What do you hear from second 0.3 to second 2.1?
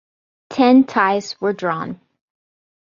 Ten ties were drawn.